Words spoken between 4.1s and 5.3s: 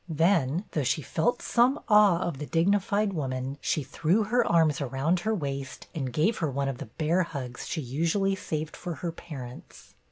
her arms around